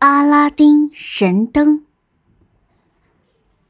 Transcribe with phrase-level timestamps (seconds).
[0.00, 1.84] 阿拉丁神灯。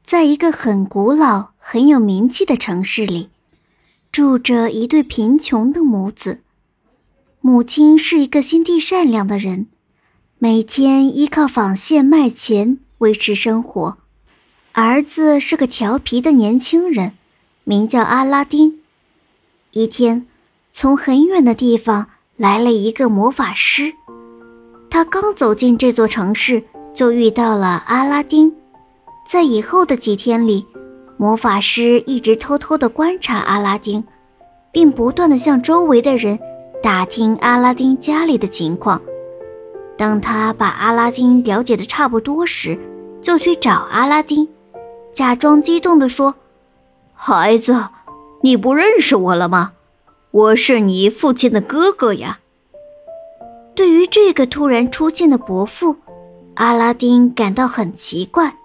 [0.05, 3.27] 在一个很古老、很有名气的城市里，
[4.13, 6.39] 住着一对贫穷的母子。
[7.41, 9.67] 母亲是一个心地善良的人，
[10.37, 13.97] 每天依靠纺线卖钱维持生活。
[14.71, 17.11] 儿子是个调皮的年轻人，
[17.65, 18.79] 名叫阿拉丁。
[19.73, 20.25] 一天，
[20.71, 22.07] 从很远的地方
[22.37, 23.95] 来了一个魔法师。
[24.91, 26.61] 他刚走进这座城市，
[26.93, 28.53] 就遇到了阿拉丁。
[29.25, 30.67] 在以后的几天里，
[31.15, 34.03] 魔法师一直偷偷地观察阿拉丁，
[34.69, 36.37] 并不断地向周围的人
[36.83, 39.01] 打听阿拉丁家里的情况。
[39.97, 42.77] 当他把阿拉丁了解的差不多时，
[43.21, 44.49] 就去找阿拉丁，
[45.13, 46.35] 假装激动地说
[47.15, 47.85] ：“孩子，
[48.41, 49.71] 你不认识我了吗？
[50.31, 52.39] 我是你父亲的哥哥呀。”
[53.75, 55.95] 对于这个突然出现的伯父，
[56.55, 58.57] 阿拉丁感到很奇怪，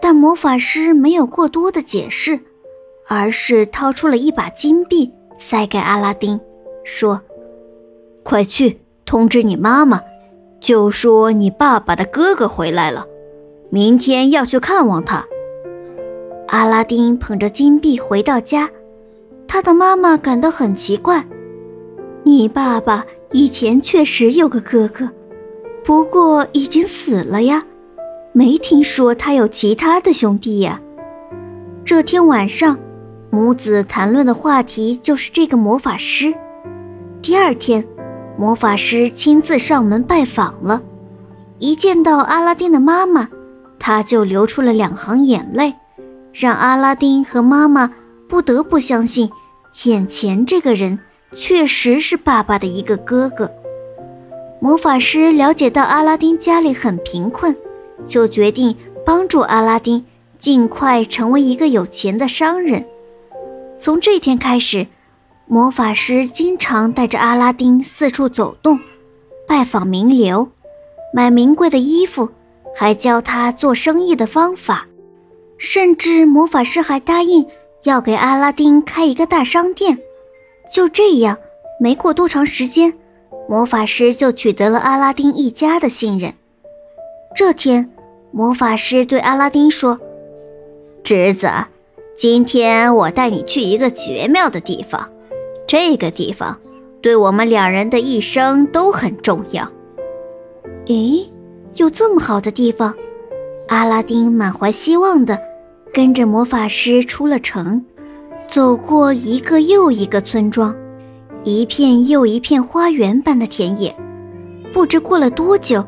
[0.00, 2.38] 但魔法师没有过多的解释，
[3.08, 6.38] 而是掏出了一把金币塞给阿拉丁，
[6.84, 7.22] 说
[8.22, 10.02] ：“快去通知你妈妈，
[10.60, 13.06] 就说你爸爸的哥哥回来了，
[13.70, 15.24] 明天要去看望他。”
[16.48, 18.70] 阿拉丁捧着金币回到家，
[19.46, 21.26] 他的妈妈感到很奇怪
[22.24, 25.10] ：“你爸爸？”以前确实有个哥哥，
[25.84, 27.62] 不过已经死了呀，
[28.32, 30.80] 没听说他有其他的兄弟呀。
[31.84, 32.78] 这天晚上，
[33.30, 36.32] 母子谈论的话题就是这个魔法师。
[37.20, 37.86] 第二天，
[38.38, 40.80] 魔法师亲自上门拜访了，
[41.58, 43.28] 一见到阿拉丁的妈妈，
[43.78, 45.74] 他就流出了两行眼泪，
[46.32, 47.92] 让阿拉丁和妈妈
[48.26, 49.30] 不得不相信，
[49.84, 50.98] 眼前这个人。
[51.32, 53.50] 确实是爸爸的一个哥哥。
[54.60, 57.56] 魔法师了解到阿拉丁家里很贫困，
[58.06, 58.74] 就决定
[59.06, 60.04] 帮助阿拉丁
[60.38, 62.84] 尽快成为一个有钱的商人。
[63.76, 64.88] 从这天开始，
[65.46, 68.80] 魔法师经常带着阿拉丁四处走动，
[69.46, 70.48] 拜访名流，
[71.14, 72.30] 买名贵的衣服，
[72.74, 74.86] 还教他做生意的方法。
[75.56, 77.46] 甚至魔法师还答应
[77.84, 79.98] 要给阿拉丁开一个大商店。
[80.72, 81.38] 就这样，
[81.80, 82.94] 没过多长时间，
[83.48, 86.34] 魔法师就取得了阿拉丁一家的信任。
[87.34, 87.90] 这天，
[88.30, 89.98] 魔法师对阿拉丁说
[91.02, 91.48] ：“侄子，
[92.16, 95.08] 今天我带你去一个绝妙的地方，
[95.66, 96.58] 这个地方
[97.00, 99.70] 对我们两人的一生都很重要。”
[100.86, 101.30] 诶，
[101.74, 102.94] 有这么好的地方？
[103.68, 105.38] 阿拉丁满怀希望地
[105.92, 107.84] 跟着魔法师出了城。
[108.48, 110.74] 走过一个又一个村庄，
[111.44, 113.94] 一片又一片花园般的田野。
[114.72, 115.84] 不知过了多久，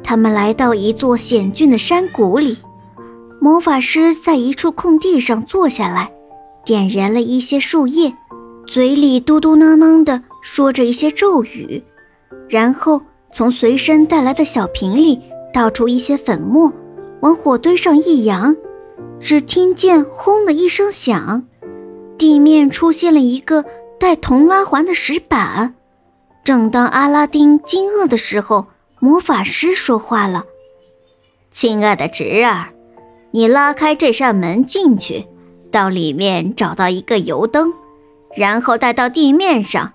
[0.00, 2.56] 他们来到一座险峻的山谷里。
[3.40, 6.12] 魔法师在一处空地上坐下来，
[6.64, 8.14] 点燃了一些树叶，
[8.64, 11.82] 嘴里嘟嘟囔囔地说着一些咒语，
[12.48, 13.02] 然后
[13.32, 15.20] 从随身带来的小瓶里
[15.52, 16.72] 倒出一些粉末，
[17.20, 18.54] 往火堆上一扬，
[19.18, 21.42] 只听见“轰”的一声响。
[22.24, 23.66] 地面出现了一个
[24.00, 25.74] 带铜拉环的石板。
[26.42, 28.64] 正当阿拉丁惊愕的时候，
[28.98, 30.46] 魔法师说话了
[31.52, 32.68] ：“亲爱的侄儿，
[33.30, 35.26] 你拉开这扇门进去，
[35.70, 37.74] 到里面找到一个油灯，
[38.34, 39.92] 然后带到地面上，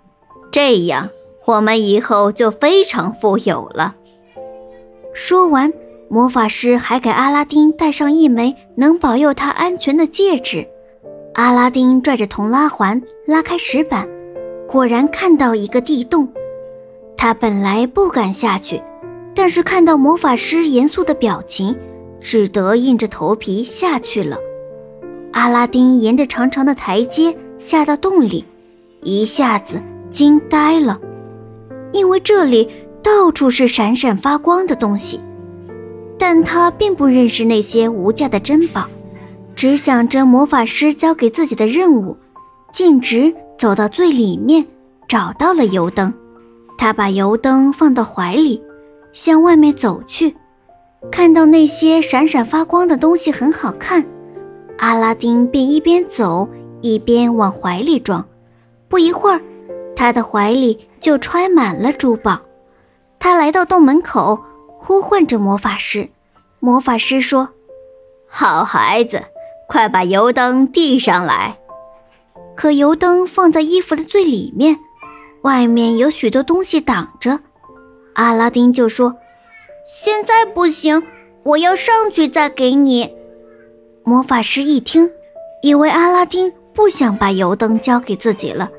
[0.52, 1.10] 这样
[1.48, 3.96] 我们以后就非常富有了。”
[5.16, 5.74] 说完，
[6.10, 10.68] 魔法师还给阿拉丁戴上一枚能保佑他安全的戒指。
[11.40, 14.06] 阿拉丁拽着铜拉环，拉开石板，
[14.68, 16.28] 果然看到一个地洞。
[17.16, 18.84] 他本来不敢下去，
[19.34, 21.74] 但是看到魔法师严肃的表情，
[22.20, 24.36] 只得硬着头皮下去了。
[25.32, 28.44] 阿拉丁沿着长长的台阶下到洞里，
[29.02, 31.00] 一下子惊呆了，
[31.94, 32.70] 因为这里
[33.02, 35.22] 到处是闪闪发光的东西。
[36.18, 38.90] 但他并不认识那些无价的珍宝。
[39.60, 42.16] 只想着魔法师交给自己的任务，
[42.72, 44.66] 径直走到最里面，
[45.06, 46.14] 找到了油灯。
[46.78, 48.64] 他把油灯放到怀里，
[49.12, 50.34] 向外面走去。
[51.12, 54.06] 看到那些闪闪发光的东西很好看，
[54.78, 56.48] 阿拉丁便一边走
[56.80, 58.26] 一边往怀里装。
[58.88, 59.42] 不一会儿，
[59.94, 62.40] 他的怀里就揣满了珠宝。
[63.20, 64.40] 他来到洞门口，
[64.78, 66.08] 呼唤着魔法师。
[66.62, 67.50] 魔法师说
[68.26, 69.22] ：“好孩子。”
[69.69, 71.60] 快把油灯递上来！
[72.57, 74.80] 可油灯放在衣服的最里面，
[75.44, 77.39] 外面有许多东西挡着。
[78.16, 79.16] 阿拉丁就说
[79.86, 81.04] ：“现在不行，
[81.44, 83.13] 我要上去再给你。
[84.04, 85.12] 魔法师一听，
[85.62, 88.72] 以为阿拉丁不想把油灯交给自己了，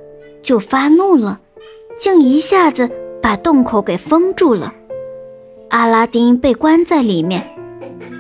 [0.43, 1.41] 就发怒了，
[1.97, 2.91] 竟一下子
[3.23, 4.75] 把洞口给封住了。
[5.69, 7.49] 阿拉丁被关在里面，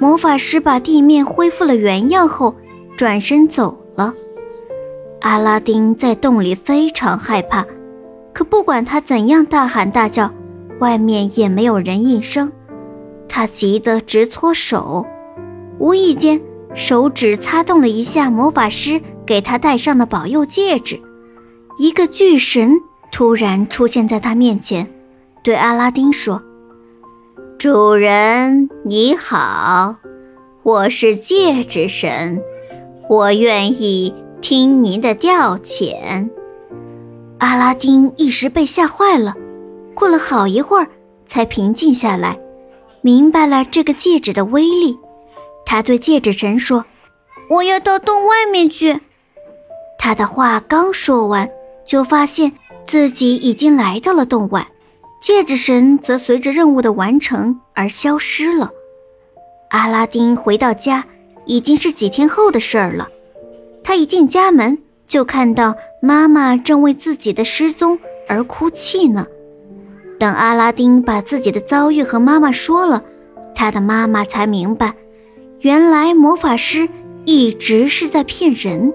[0.00, 2.54] 魔法师把地面恢复了原样后，
[3.00, 4.12] 转身走了。
[5.22, 7.64] 阿拉丁在洞里非常害怕，
[8.34, 10.30] 可不管他怎样大喊大叫，
[10.80, 12.52] 外面也没有人应声。
[13.26, 15.06] 他急得直搓手，
[15.78, 16.42] 无意间
[16.74, 21.00] 手指擦动了一下魔法师给他戴上的保佑戒指，
[21.78, 22.72] 一个巨神
[23.10, 24.86] 突然出现在他面前，
[25.42, 26.42] 对阿拉丁说。
[27.58, 29.96] 主人你好，
[30.62, 32.42] 我是戒指神，
[33.10, 36.30] 我愿意听您的调遣。
[37.40, 39.34] 阿拉丁一时被吓坏了，
[39.96, 40.86] 过了好一会儿
[41.26, 42.38] 才平静下来，
[43.00, 44.96] 明白了这个戒指的威力。
[45.66, 46.84] 他对戒指神说
[47.50, 49.00] ：“我要到洞外面去。”
[49.98, 51.50] 他的话刚说完，
[51.84, 52.52] 就发现
[52.86, 54.68] 自己已经来到了洞外。
[55.20, 58.70] 戒指神则随着任务的完成而消失了。
[59.70, 61.04] 阿拉丁回到家
[61.46, 63.08] 已经是几天后的事儿了。
[63.82, 67.98] 他一进家门，就看到妈妈正为自己的失踪
[68.28, 69.26] 而哭泣呢。
[70.18, 73.02] 等阿拉丁把自己的遭遇和妈妈说了，
[73.54, 74.94] 他的妈妈才明白，
[75.60, 76.88] 原来魔法师
[77.24, 78.92] 一直是在骗人。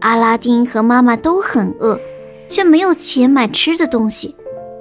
[0.00, 2.00] 阿拉丁和妈妈都很饿，
[2.48, 4.34] 却没有钱买吃的东西。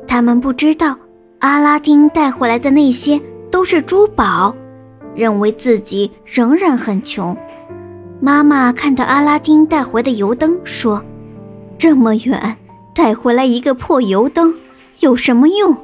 [0.07, 0.97] 他们不知道，
[1.39, 3.19] 阿拉丁带回来的那些
[3.51, 4.55] 都是珠宝，
[5.15, 7.35] 认为自己仍然很穷。
[8.21, 11.03] 妈妈看到阿拉丁带回的油灯，说
[11.77, 12.57] ：“这么远
[12.93, 14.55] 带回来一个破油灯，
[14.99, 15.75] 有什么用？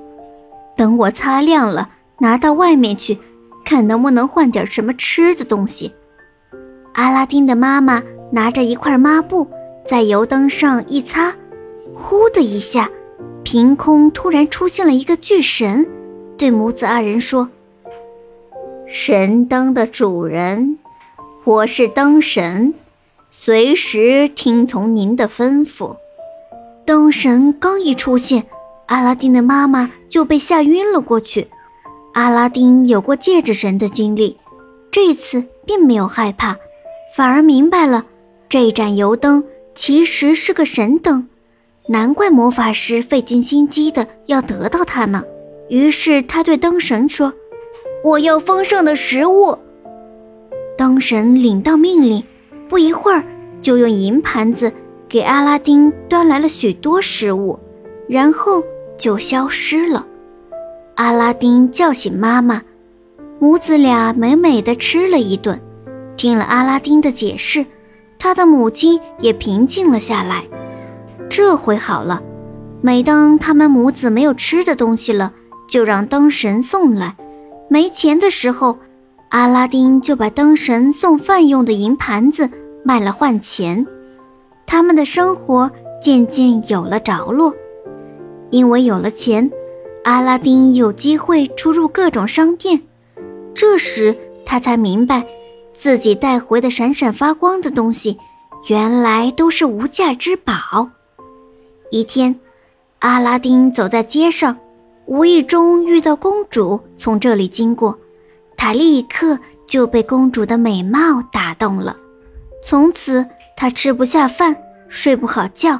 [0.75, 1.89] 等我擦亮了，
[2.19, 3.18] 拿到外面去，
[3.63, 5.94] 看能不能换点什么吃的东西。”
[6.94, 8.01] 阿拉丁的妈妈
[8.31, 9.48] 拿着一块抹布，
[9.88, 11.33] 在油灯上一擦，
[11.94, 12.89] 呼的一下。
[13.44, 15.88] 凭空突然出现了一个巨神，
[16.36, 17.48] 对母子二人说
[18.87, 20.77] ：“神灯的主人，
[21.43, 22.75] 我是灯神，
[23.31, 25.95] 随时听从您的吩咐。”
[26.85, 28.45] 灯神刚一出现，
[28.85, 31.47] 阿拉丁的妈妈就被吓晕了过去。
[32.13, 34.37] 阿拉丁有过戒指神的经历，
[34.91, 36.57] 这次并没有害怕，
[37.15, 38.05] 反而明白了
[38.47, 39.43] 这盏油灯
[39.73, 41.27] 其实是个神灯。
[41.88, 45.23] 难怪魔法师费尽心机的要得到它呢。
[45.69, 47.33] 于是他对灯神说
[48.05, 49.57] ：“我要丰盛的食物。”
[50.77, 52.23] 灯神领到命令，
[52.69, 53.23] 不一会儿
[53.63, 54.71] 就用银盘子
[55.09, 57.57] 给阿拉丁端来了许多食物，
[58.07, 58.63] 然后
[58.95, 60.05] 就消失了。
[60.97, 62.61] 阿拉丁叫醒妈妈，
[63.39, 65.59] 母子俩美美的吃了一顿。
[66.15, 67.65] 听了阿拉丁的解释，
[68.19, 70.43] 他的母亲也平静了下来。
[71.27, 72.21] 这回好了，
[72.81, 75.33] 每当他们母子没有吃的东西了，
[75.67, 77.15] 就让灯神送来；
[77.67, 78.77] 没钱的时候，
[79.29, 82.50] 阿拉丁就把灯神送饭用的银盘子
[82.83, 83.85] 卖了换钱。
[84.65, 85.69] 他们的生活
[86.01, 87.53] 渐渐有了着落，
[88.50, 89.51] 因为有了钱，
[90.03, 92.81] 阿拉丁有机会出入各种商店。
[93.53, 95.25] 这时他才明白，
[95.74, 98.17] 自己带回的闪闪发光的东西，
[98.69, 100.89] 原来都是无价之宝。
[101.91, 102.36] 一天，
[103.00, 104.57] 阿拉丁走在街上，
[105.05, 107.97] 无意中遇到公主从这里经过，
[108.57, 111.97] 他立刻就被公主的美貌打动了。
[112.63, 114.55] 从此，他吃不下饭，
[114.89, 115.79] 睡不好觉。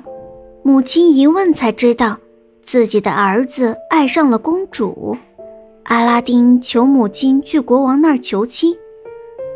[0.64, 2.18] 母亲一问才知道，
[2.64, 5.18] 自己的儿子爱上了公主。
[5.86, 8.76] 阿拉丁求母亲去国王那儿求亲。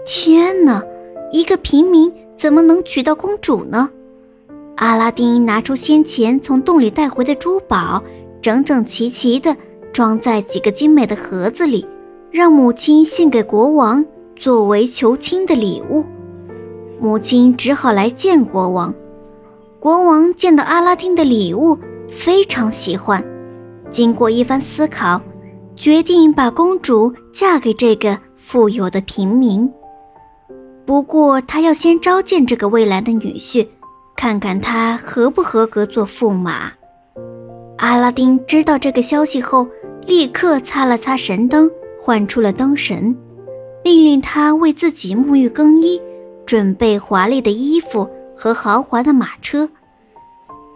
[0.05, 0.83] 天哪，
[1.31, 3.89] 一个平民怎么能娶到公主呢？
[4.77, 8.01] 阿拉丁拿出先前从洞里带回的珠宝，
[8.41, 9.55] 整整齐齐地
[9.91, 11.85] 装在几个精美的盒子里，
[12.31, 14.05] 让母亲献给国王
[14.35, 16.05] 作为求亲的礼物。
[16.99, 18.93] 母亲只好来见国王。
[19.79, 21.77] 国王见到阿拉丁的礼物，
[22.09, 23.23] 非常喜欢。
[23.89, 25.21] 经过一番思考，
[25.75, 29.71] 决定把公主嫁给这个富有的平民。
[30.85, 33.67] 不过，他要先召见这个未来的女婿。
[34.15, 36.73] 看看他合不合格做驸马。
[37.79, 39.65] 阿拉丁知道这个消息后，
[40.05, 41.71] 立刻擦了擦神灯，
[42.01, 43.15] 唤出了灯神，
[43.85, 46.01] 命令他为自己沐浴更衣，
[46.45, 49.69] 准备华丽的衣服和豪华的马车。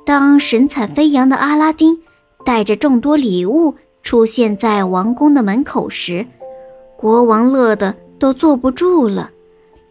[0.05, 1.99] 当神采飞扬的阿拉丁
[2.45, 6.25] 带着众多礼物出现在王宫的门口时，
[6.95, 9.29] 国王乐得都坐不住了，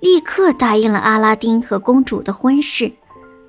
[0.00, 2.90] 立刻答应了阿拉丁和公主的婚事。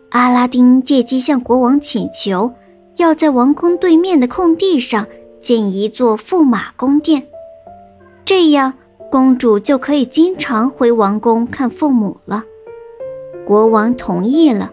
[0.09, 2.51] 阿拉丁借机向国王请求，
[2.97, 5.07] 要在王宫对面的空地上
[5.41, 7.23] 建一座驸马宫殿，
[8.23, 8.73] 这样
[9.09, 12.43] 公主就可以经常回王宫看父母了。
[13.45, 14.71] 国王同意了。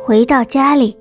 [0.00, 0.96] 回到家里，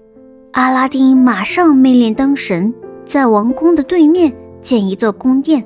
[0.51, 2.73] 阿拉丁马上命令灯神
[3.05, 5.65] 在王宫的对面建一座宫殿。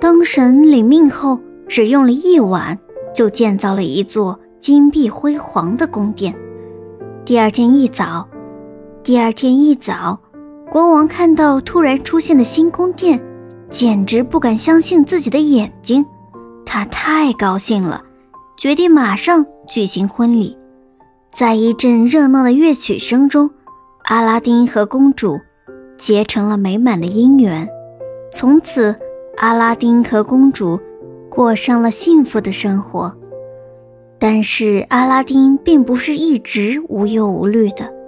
[0.00, 1.38] 灯神领命后，
[1.68, 2.78] 只用了一晚
[3.14, 6.34] 就建造了一座金碧辉煌的宫殿。
[7.24, 8.26] 第二天一早，
[9.02, 10.20] 第二天一早，
[10.70, 13.18] 国王看到突然出现的新宫殿，
[13.70, 16.04] 简直不敢相信自己的眼睛。
[16.66, 18.02] 他太高兴了，
[18.58, 20.54] 决定马上举行婚礼。
[21.32, 23.50] 在一阵热闹的乐曲声中，
[24.04, 25.40] 阿拉丁和公主
[25.96, 27.66] 结成了美满的姻缘。
[28.34, 28.94] 从此，
[29.38, 30.78] 阿拉丁和公主
[31.30, 33.16] 过上了幸福的生活。
[34.18, 37.99] 但是，阿拉丁并不是一直无忧无虑的。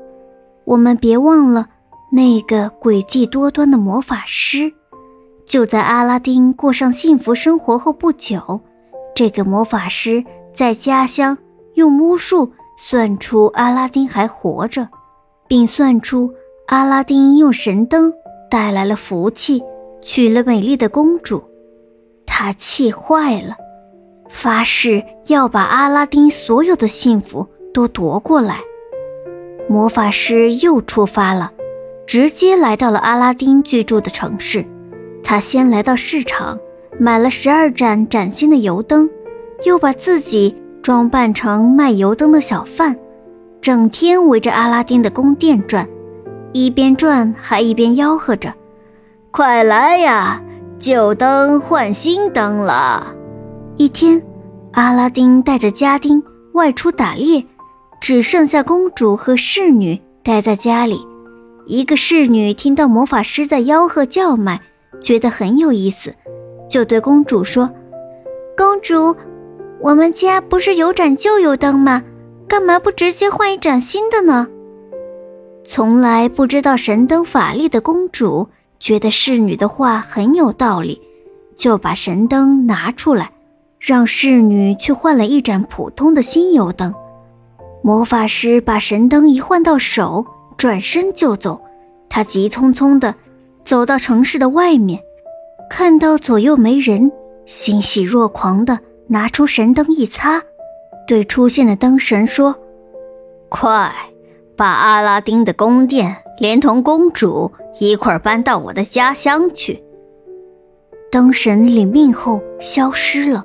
[0.64, 1.69] 我们别忘了
[2.11, 4.73] 那个诡计多端的魔法师。
[5.45, 8.61] 就在阿拉丁过上幸福生活后不久，
[9.14, 11.38] 这个魔法师在家乡
[11.75, 12.52] 用巫术。
[12.75, 14.88] 算出阿拉丁还活着，
[15.47, 16.33] 并算出
[16.69, 18.12] 阿拉丁用神灯
[18.50, 19.62] 带来了福气，
[20.00, 21.45] 娶了美丽的公主。
[22.26, 23.57] 他气坏了，
[24.28, 28.61] 发誓要把阿拉丁所有的幸福都夺过来。
[29.69, 31.52] 魔法师又出发了，
[32.07, 34.64] 直接来到了阿拉丁居住的城市。
[35.23, 36.59] 他先来到市场，
[36.99, 39.09] 买了十二盏崭新的油灯，
[39.64, 40.57] 又把自己。
[40.83, 42.97] 装扮成卖油灯的小贩，
[43.61, 45.88] 整天围着阿拉丁的宫殿转，
[46.52, 48.52] 一边转还一边吆喝着
[49.31, 50.42] ：“快来呀，
[50.78, 53.14] 旧灯换新灯了！”
[53.78, 54.21] 一天，
[54.73, 56.21] 阿拉丁带着家丁
[56.52, 57.47] 外出打猎，
[58.02, 61.06] 只剩下公主和侍女待在家里。
[61.66, 64.61] 一个侍女听到魔法师在吆喝叫卖，
[65.00, 66.12] 觉得很有意思，
[66.68, 67.71] 就对公主说
[68.59, 69.14] ：“公主。”
[69.80, 72.02] 我们家不是有盏旧油灯吗？
[72.49, 74.49] 干嘛不直接换一盏新的呢？
[75.64, 78.49] 从来不知道神灯法力的公主
[78.80, 81.00] 觉得侍女的话很有道理，
[81.56, 83.30] 就把神灯拿出来，
[83.78, 86.92] 让侍女去换了一盏普通的新油灯。
[87.83, 90.25] 魔法师把神灯一换到手，
[90.57, 91.61] 转身就走。
[92.09, 93.15] 他急匆匆地
[93.65, 95.01] 走到城市的外面，
[95.69, 97.11] 看到左右没人，
[97.47, 98.79] 欣喜若狂的。
[99.09, 100.43] 拿出神灯一擦，
[101.07, 102.55] 对出现的灯神说
[103.51, 103.93] ：“快
[104.57, 109.83] 把阿拉丁的宫殿连同公主一块搬到我的家乡去。”
[111.12, 113.45] 灯神领命后消失了。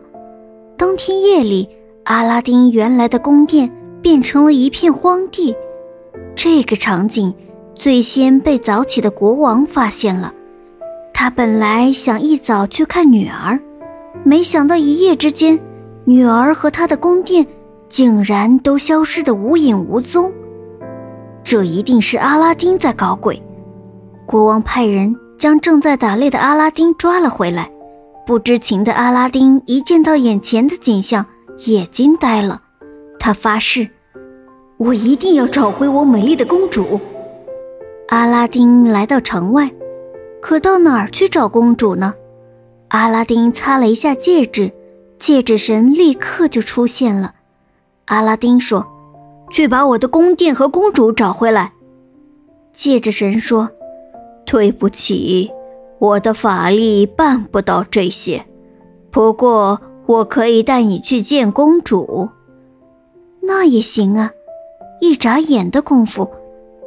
[0.78, 1.68] 当天夜里，
[2.06, 3.70] 阿拉丁原来的宫殿
[4.08, 5.54] 变成了一片荒地。
[6.34, 7.36] 这个场景
[7.76, 10.34] 最先被早起的国王发现了。
[11.14, 13.60] 他本来想一早去看女儿。
[14.24, 15.60] 没想到一夜之间，
[16.06, 17.46] 女儿和她的宫殿
[17.90, 20.32] 竟然都消失得无影无踪。
[21.44, 23.44] 这一定是阿拉丁在搞鬼。
[24.26, 27.70] 国王派人将正在打猎的阿拉丁抓了回来。
[28.26, 31.26] 不知情的阿拉丁一见到眼前的景象，
[31.66, 32.62] 也惊呆了。
[33.20, 33.90] 他发誓
[34.78, 37.00] ：“我一定要找回我美丽的公主。”
[38.10, 39.72] 阿拉丁来到城外，
[40.42, 42.14] 可到哪儿去找公主呢？
[42.90, 44.72] 阿拉丁擦了一下戒指，
[45.20, 47.34] 戒指神立刻就出现了。
[48.06, 48.88] 阿拉丁说
[49.52, 51.74] ：“去把我的宫殿和公主找回来。”
[52.72, 53.70] 戒指神说
[54.46, 55.52] ：“对不起，
[56.00, 58.46] 我的法力办不到这些。
[59.12, 62.30] 不过我可以带你去见公主。”
[63.44, 64.32] 那也行啊。
[65.02, 66.30] 一眨眼的功夫，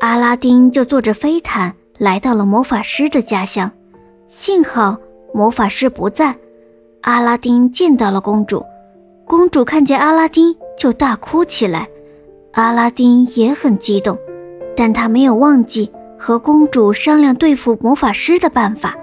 [0.01, 3.71] 阿拉丁就坐着飞毯来到了魔法师的家乡。
[4.29, 4.99] 幸好。
[5.33, 6.35] 魔法师不在，
[7.03, 8.67] 阿拉丁见到了公主。
[9.25, 11.89] 公主看见阿拉丁就大哭起来。
[12.55, 14.19] 阿拉丁也很激动，
[14.77, 18.97] 但他没有忘记和公主商量对付魔法师的办法。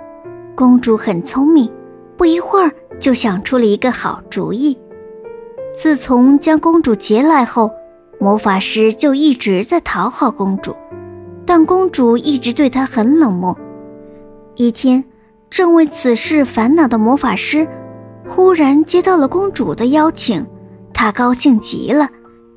[0.54, 1.72] 公主很聪明，
[2.18, 4.78] 不一会儿就想出了一个好主意。
[5.74, 7.72] 自从将公主劫来后，
[8.19, 10.75] 魔法师就一直在讨好公主，
[11.45, 13.57] 但公主一直对他很冷漠。
[14.55, 15.03] 一天。
[15.50, 17.65] 正为此事烦恼的魔法师，
[18.27, 20.45] 忽然接到了公主的邀请，
[20.93, 22.09] 他高兴极了，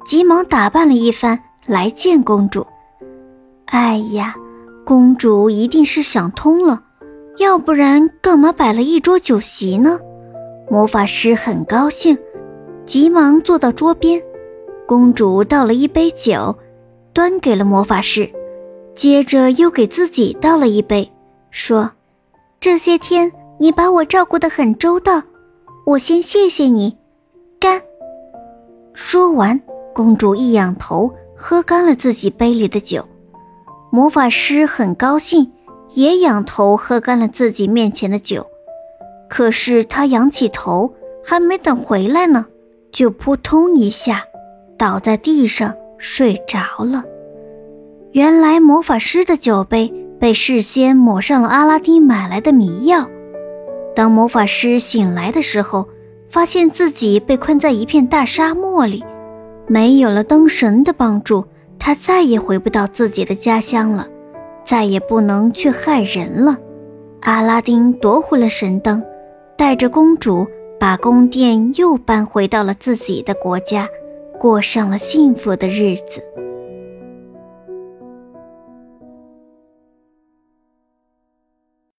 [0.05, 2.67] 急忙打扮了一番来见公主。
[3.67, 4.35] 哎呀，
[4.85, 6.83] 公主一定是想通了，
[7.39, 10.01] 要不然干嘛摆了一桌酒席呢？
[10.69, 12.19] 魔法师很高兴，
[12.85, 14.21] 急忙坐到桌边。
[14.91, 16.59] 公主倒了一杯酒，
[17.13, 18.29] 端给了魔法师，
[18.93, 21.13] 接着又给自己倒了一杯，
[21.53, 21.93] 说
[22.59, 23.31] ：“这些天
[23.61, 25.23] 你把我照顾得很周到，
[25.87, 26.97] 我先谢谢你。”
[27.61, 27.81] 干。
[28.93, 29.61] 说完，
[29.95, 33.07] 公主一仰头，喝干了自己杯里的酒。
[33.93, 35.53] 魔法师很高兴。
[35.95, 38.45] 也仰头喝干了自己面前的酒，
[39.29, 40.93] 可是他仰起头，
[41.25, 42.47] 还没等回来呢，
[42.93, 44.25] 就扑通一下
[44.81, 47.05] 倒在地上睡着了。
[48.13, 53.07] 原来魔法师的酒杯被事先抹上了阿拉丁买来的迷药。
[53.95, 55.87] 当魔法师醒来的时候，
[56.31, 59.05] 发现自己被困在一片大沙漠里，
[59.67, 61.45] 没有了灯神的帮助，
[61.79, 64.09] 他再也回不到自己的家乡了。
[64.65, 66.57] 再也不能去害人了。
[67.23, 69.03] 阿拉丁夺回了神灯，
[69.59, 70.47] 带着公主
[70.79, 73.87] 把宫殿又搬回到了自己的国家，
[74.41, 76.25] 过上了幸福的日子。